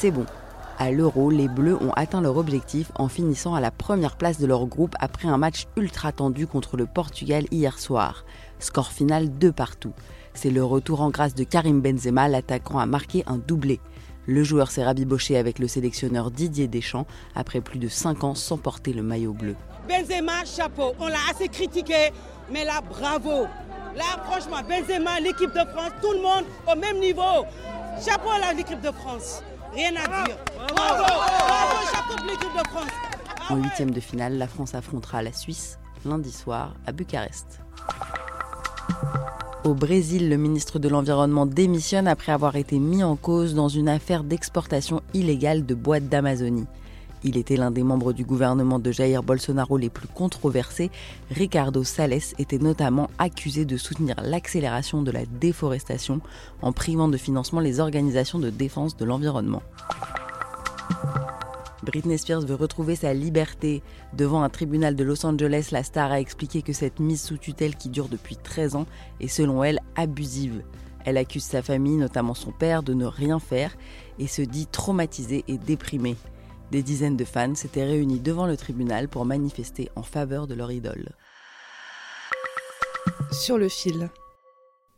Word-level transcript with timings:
C'est 0.00 0.10
bon. 0.10 0.24
À 0.78 0.90
l'Euro, 0.90 1.28
les 1.28 1.46
Bleus 1.46 1.76
ont 1.76 1.92
atteint 1.92 2.22
leur 2.22 2.38
objectif 2.38 2.90
en 2.94 3.08
finissant 3.08 3.54
à 3.54 3.60
la 3.60 3.70
première 3.70 4.16
place 4.16 4.38
de 4.38 4.46
leur 4.46 4.64
groupe 4.64 4.94
après 4.98 5.28
un 5.28 5.36
match 5.36 5.66
ultra 5.76 6.10
tendu 6.10 6.46
contre 6.46 6.78
le 6.78 6.86
Portugal 6.86 7.44
hier 7.50 7.78
soir. 7.78 8.24
Score 8.60 8.92
final 8.92 9.28
2 9.28 9.52
partout. 9.52 9.92
C'est 10.32 10.48
le 10.48 10.64
retour 10.64 11.02
en 11.02 11.10
grâce 11.10 11.34
de 11.34 11.44
Karim 11.44 11.82
Benzema, 11.82 12.28
l'attaquant 12.28 12.78
a 12.78 12.86
marqué 12.86 13.24
un 13.26 13.36
doublé. 13.36 13.78
Le 14.24 14.42
joueur 14.42 14.70
s'est 14.70 14.84
rabiboché 14.84 15.36
avec 15.36 15.58
le 15.58 15.68
sélectionneur 15.68 16.30
Didier 16.30 16.66
Deschamps 16.66 17.06
après 17.34 17.60
plus 17.60 17.78
de 17.78 17.88
5 17.88 18.24
ans 18.24 18.34
sans 18.34 18.56
porter 18.56 18.94
le 18.94 19.02
maillot 19.02 19.34
bleu. 19.34 19.54
Benzema, 19.86 20.46
chapeau. 20.46 20.94
On 20.98 21.08
l'a 21.08 21.18
assez 21.30 21.48
critiqué, 21.48 22.10
mais 22.50 22.64
là, 22.64 22.80
bravo. 22.80 23.46
Là, 23.94 24.18
franchement, 24.24 24.66
Benzema, 24.66 25.20
l'équipe 25.20 25.52
de 25.52 25.70
France, 25.74 25.92
tout 26.00 26.12
le 26.12 26.22
monde 26.22 26.44
au 26.72 26.74
même 26.74 26.98
niveau. 27.00 27.44
Chapeau 28.02 28.30
à 28.30 28.54
l'équipe 28.54 28.80
de 28.80 28.92
France. 28.92 29.42
Rien 29.72 29.92
à 29.96 30.06
dire. 30.24 30.36
Bravo, 30.74 31.04
bravo, 31.04 31.86
chapeau 31.92 32.16
pour 32.16 32.26
l'équipe 32.26 32.52
de 32.52 32.68
France. 32.68 32.90
En 33.48 33.56
huitième 33.56 33.90
de 33.90 34.00
finale, 34.00 34.36
la 34.38 34.46
France 34.46 34.74
affrontera 34.74 35.22
la 35.22 35.32
Suisse 35.32 35.78
lundi 36.04 36.32
soir 36.32 36.74
à 36.86 36.92
Bucarest. 36.92 37.60
Au 39.64 39.74
Brésil, 39.74 40.30
le 40.30 40.36
ministre 40.36 40.78
de 40.78 40.88
l'Environnement 40.88 41.46
démissionne 41.46 42.08
après 42.08 42.32
avoir 42.32 42.56
été 42.56 42.78
mis 42.78 43.04
en 43.04 43.16
cause 43.16 43.54
dans 43.54 43.68
une 43.68 43.88
affaire 43.88 44.24
d'exportation 44.24 45.02
illégale 45.12 45.66
de 45.66 45.74
boîtes 45.74 46.08
d'Amazonie. 46.08 46.66
Il 47.22 47.36
était 47.36 47.56
l'un 47.56 47.70
des 47.70 47.82
membres 47.82 48.12
du 48.12 48.24
gouvernement 48.24 48.78
de 48.78 48.92
Jair 48.92 49.22
Bolsonaro 49.22 49.76
les 49.76 49.90
plus 49.90 50.08
controversés. 50.08 50.90
Ricardo 51.30 51.84
Salles 51.84 52.34
était 52.38 52.58
notamment 52.58 53.10
accusé 53.18 53.64
de 53.64 53.76
soutenir 53.76 54.16
l'accélération 54.22 55.02
de 55.02 55.10
la 55.10 55.26
déforestation 55.26 56.20
en 56.62 56.72
privant 56.72 57.08
de 57.08 57.18
financement 57.18 57.60
les 57.60 57.80
organisations 57.80 58.38
de 58.38 58.50
défense 58.50 58.96
de 58.96 59.04
l'environnement. 59.04 59.62
Britney 61.82 62.18
Spears 62.18 62.42
veut 62.42 62.54
retrouver 62.54 62.94
sa 62.94 63.14
liberté. 63.14 63.82
Devant 64.12 64.42
un 64.42 64.48
tribunal 64.48 64.96
de 64.96 65.04
Los 65.04 65.24
Angeles, 65.24 65.68
la 65.72 65.82
star 65.82 66.12
a 66.12 66.20
expliqué 66.20 66.62
que 66.62 66.72
cette 66.72 67.00
mise 67.00 67.22
sous 67.22 67.38
tutelle 67.38 67.76
qui 67.76 67.88
dure 67.88 68.08
depuis 68.08 68.36
13 68.36 68.76
ans 68.76 68.86
est 69.20 69.28
selon 69.28 69.64
elle 69.64 69.80
abusive. 69.96 70.62
Elle 71.04 71.16
accuse 71.16 71.44
sa 71.44 71.62
famille, 71.62 71.96
notamment 71.96 72.34
son 72.34 72.52
père, 72.52 72.82
de 72.82 72.92
ne 72.92 73.06
rien 73.06 73.38
faire 73.38 73.76
et 74.18 74.26
se 74.26 74.42
dit 74.42 74.66
traumatisée 74.66 75.44
et 75.48 75.56
déprimée. 75.56 76.16
Des 76.70 76.82
dizaines 76.82 77.16
de 77.16 77.24
fans 77.24 77.54
s'étaient 77.54 77.84
réunis 77.84 78.20
devant 78.20 78.46
le 78.46 78.56
tribunal 78.56 79.08
pour 79.08 79.24
manifester 79.24 79.90
en 79.96 80.02
faveur 80.02 80.46
de 80.46 80.54
leur 80.54 80.70
idole. 80.70 81.08
Sur 83.32 83.58
le 83.58 83.68
fil. 83.68 84.08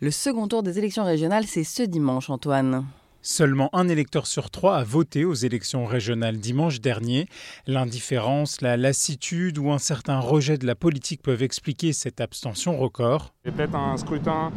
Le 0.00 0.10
second 0.10 0.46
tour 0.48 0.62
des 0.62 0.78
élections 0.78 1.04
régionales, 1.04 1.46
c'est 1.46 1.64
ce 1.64 1.82
dimanche, 1.82 2.28
Antoine. 2.28 2.84
Seulement 3.26 3.70
un 3.72 3.88
électeur 3.88 4.26
sur 4.26 4.50
trois 4.50 4.76
a 4.76 4.84
voté 4.84 5.24
aux 5.24 5.32
élections 5.32 5.86
régionales 5.86 6.36
dimanche 6.36 6.82
dernier. 6.82 7.26
L'indifférence, 7.66 8.60
la 8.60 8.76
lassitude 8.76 9.56
ou 9.56 9.70
un 9.70 9.78
certain 9.78 10.20
rejet 10.20 10.58
de 10.58 10.66
la 10.66 10.74
politique 10.74 11.22
peuvent 11.22 11.42
expliquer 11.42 11.94
cette 11.94 12.20
abstention 12.20 12.76
record. 12.76 13.32
C'est 13.42 13.56
peut-être 13.56 13.76
un 13.76 13.96
scrutin 13.96 14.52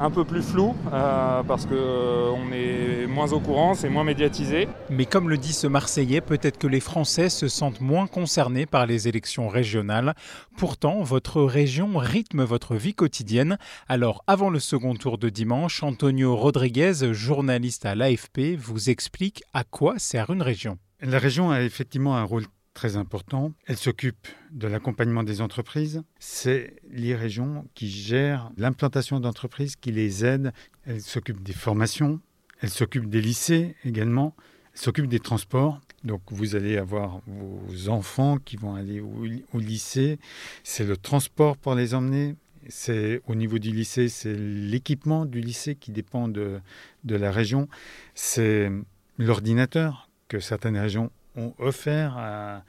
un 0.00 0.10
peu 0.10 0.24
plus 0.24 0.42
flou 0.42 0.74
euh, 0.92 1.42
parce 1.42 1.66
qu'on 1.66 1.74
euh, 1.74 3.02
est 3.04 3.06
moins 3.06 3.32
au 3.32 3.40
courant, 3.40 3.74
c'est 3.74 3.88
moins 3.88 4.04
médiatisé. 4.04 4.68
Mais 4.90 5.06
comme 5.06 5.28
le 5.28 5.38
dit 5.38 5.52
ce 5.52 5.66
Marseillais, 5.66 6.20
peut-être 6.20 6.58
que 6.58 6.66
les 6.66 6.80
Français 6.80 7.28
se 7.28 7.48
sentent 7.48 7.80
moins 7.80 8.06
concernés 8.06 8.66
par 8.66 8.86
les 8.86 9.08
élections 9.08 9.48
régionales. 9.48 10.14
Pourtant, 10.56 11.02
votre 11.02 11.42
région 11.42 11.96
rythme 11.96 12.42
votre 12.42 12.74
vie 12.74 12.94
quotidienne. 12.94 13.58
Alors, 13.88 14.24
avant 14.26 14.50
le 14.50 14.58
second 14.58 14.94
tour 14.94 15.18
de 15.18 15.28
dimanche, 15.28 15.82
Antonio 15.82 16.36
Rodriguez, 16.36 17.12
journaliste 17.12 17.86
à 17.86 17.94
l'AFP, 17.94 18.56
vous 18.58 18.90
explique 18.90 19.42
à 19.52 19.64
quoi 19.64 19.98
sert 19.98 20.30
une 20.30 20.42
région. 20.42 20.78
La 21.00 21.18
région 21.18 21.50
a 21.50 21.62
effectivement 21.62 22.16
un 22.16 22.24
rôle 22.24 22.44
très 22.74 22.96
important. 22.96 23.52
Elle 23.66 23.76
s'occupe 23.76 24.28
de 24.50 24.66
l'accompagnement 24.66 25.22
des 25.22 25.40
entreprises. 25.40 26.02
C'est 26.18 26.76
les 26.90 27.14
régions 27.14 27.66
qui 27.74 27.88
gèrent 27.88 28.50
l'implantation 28.56 29.20
d'entreprises, 29.20 29.76
qui 29.76 29.92
les 29.92 30.24
aident. 30.24 30.52
Elle 30.84 31.00
s'occupe 31.00 31.42
des 31.42 31.52
formations, 31.52 32.20
elle 32.60 32.70
s'occupe 32.70 33.08
des 33.08 33.22
lycées 33.22 33.76
également, 33.84 34.34
elle 34.74 34.80
s'occupe 34.80 35.06
des 35.06 35.20
transports. 35.20 35.80
Donc 36.02 36.20
vous 36.26 36.56
allez 36.56 36.76
avoir 36.76 37.20
vos 37.26 37.88
enfants 37.88 38.38
qui 38.38 38.56
vont 38.56 38.74
aller 38.74 39.00
au, 39.00 39.58
lycée. 39.58 40.18
C'est 40.64 40.84
le 40.84 40.96
transport 40.96 41.56
pour 41.56 41.74
les 41.74 41.94
emmener. 41.94 42.34
C'est 42.68 43.22
au 43.26 43.34
niveau 43.34 43.58
du 43.58 43.70
lycée, 43.70 44.08
c'est 44.08 44.34
l'équipement 44.34 45.26
du 45.26 45.40
lycée 45.40 45.76
qui 45.76 45.92
dépend 45.92 46.28
de, 46.28 46.60
de 47.04 47.16
la 47.16 47.30
région. 47.30 47.68
C'est 48.14 48.70
l'ordinateur 49.18 50.10
que 50.28 50.40
certaines 50.40 50.78
régions 50.78 51.10
ont 51.36 51.54
offert 51.58 52.16
à, 52.16 52.64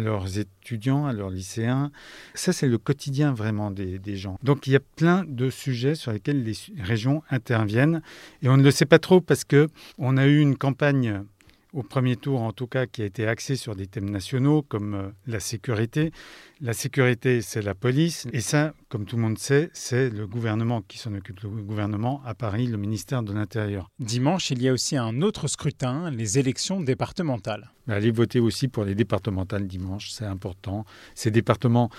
leurs 0.00 0.38
étudiants, 0.38 1.06
à 1.06 1.12
leurs 1.12 1.30
lycéens. 1.30 1.92
Ça, 2.34 2.52
c'est 2.52 2.68
le 2.68 2.78
quotidien 2.78 3.32
vraiment 3.32 3.70
des, 3.70 3.98
des, 3.98 4.16
gens. 4.16 4.38
Donc, 4.42 4.66
il 4.66 4.72
y 4.72 4.76
a 4.76 4.80
plein 4.80 5.24
de 5.26 5.50
sujets 5.50 5.94
sur 5.94 6.10
lesquels 6.10 6.42
les 6.42 6.56
régions 6.80 7.22
interviennent. 7.30 8.02
Et 8.42 8.48
on 8.48 8.56
ne 8.56 8.62
le 8.62 8.70
sait 8.70 8.86
pas 8.86 8.98
trop 8.98 9.20
parce 9.20 9.44
que 9.44 9.68
on 9.98 10.16
a 10.16 10.26
eu 10.26 10.40
une 10.40 10.56
campagne 10.56 11.24
au 11.74 11.82
premier 11.82 12.16
tour, 12.16 12.40
en 12.40 12.52
tout 12.52 12.68
cas, 12.68 12.86
qui 12.86 13.02
a 13.02 13.04
été 13.04 13.26
axé 13.26 13.56
sur 13.56 13.74
des 13.74 13.86
thèmes 13.86 14.08
nationaux 14.08 14.62
comme 14.62 14.94
euh, 14.94 15.10
la 15.26 15.40
sécurité. 15.40 16.12
La 16.60 16.72
sécurité, 16.72 17.42
c'est 17.42 17.62
la 17.62 17.74
police. 17.74 18.26
Et 18.32 18.40
ça, 18.40 18.74
comme 18.88 19.04
tout 19.04 19.16
le 19.16 19.22
monde 19.22 19.38
sait, 19.38 19.70
c'est 19.72 20.08
le 20.08 20.26
gouvernement 20.26 20.82
qui 20.82 20.98
s'en 20.98 21.12
occupe. 21.14 21.40
Le 21.40 21.48
gouvernement 21.48 22.22
à 22.24 22.34
Paris, 22.34 22.68
le 22.68 22.78
ministère 22.78 23.24
de 23.24 23.32
l'Intérieur. 23.32 23.90
Dimanche, 23.98 24.52
il 24.52 24.62
y 24.62 24.68
a 24.68 24.72
aussi 24.72 24.96
un 24.96 25.20
autre 25.20 25.48
scrutin, 25.48 26.10
les 26.10 26.38
élections 26.38 26.80
départementales. 26.80 27.70
Allez 27.86 28.10
voter 28.10 28.40
aussi 28.40 28.68
pour 28.68 28.84
les 28.84 28.94
départementales 28.94 29.66
dimanche, 29.66 30.10
c'est 30.10 30.24
important. 30.24 30.86
Ces 31.14 31.30
départements 31.30 31.90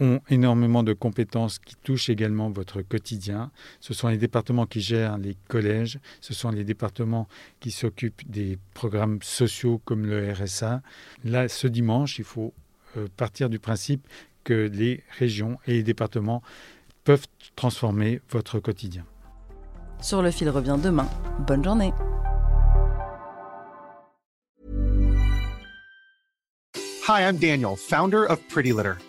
ont 0.00 0.20
énormément 0.28 0.82
de 0.82 0.92
compétences 0.92 1.58
qui 1.58 1.76
touchent 1.76 2.08
également 2.08 2.50
votre 2.50 2.82
quotidien. 2.82 3.50
Ce 3.80 3.94
sont 3.94 4.08
les 4.08 4.18
départements 4.18 4.66
qui 4.66 4.80
gèrent 4.80 5.18
les 5.18 5.36
collèges, 5.48 5.98
ce 6.20 6.34
sont 6.34 6.50
les 6.50 6.64
départements 6.64 7.28
qui 7.60 7.70
s'occupent 7.70 8.28
des 8.30 8.58
programmes 8.74 9.18
sociaux 9.22 9.80
comme 9.84 10.06
le 10.06 10.32
RSA. 10.32 10.82
Là, 11.24 11.48
ce 11.48 11.66
dimanche, 11.66 12.18
il 12.18 12.24
faut 12.24 12.54
euh, 12.96 13.06
partir 13.16 13.50
du 13.50 13.58
principe 13.58 14.06
que 14.44 14.70
les 14.72 15.02
régions 15.18 15.58
et 15.66 15.72
les 15.72 15.82
départements 15.82 16.42
peuvent 17.04 17.26
transformer 17.56 18.20
votre 18.30 18.60
quotidien. 18.60 19.04
Sur 20.00 20.22
le 20.22 20.30
fil 20.30 20.48
revient 20.48 20.78
demain. 20.82 21.08
Bonne 21.46 21.64
journée. 21.64 21.92
Hi, 27.08 27.22
I'm 27.22 27.38
Daniel, 27.38 27.74
founder 27.74 28.26
of 28.26 28.38
Pretty 28.48 28.70
Litter. 28.70 28.98